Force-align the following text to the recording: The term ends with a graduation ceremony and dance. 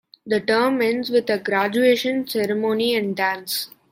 The 0.25 0.39
term 0.39 0.81
ends 0.81 1.11
with 1.11 1.29
a 1.29 1.37
graduation 1.37 2.25
ceremony 2.27 2.95
and 2.95 3.15
dance. 3.15 3.69